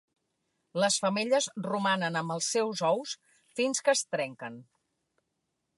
[0.83, 3.15] Les femelles romanen amb els seus ous
[3.61, 4.61] fins que es trenquen.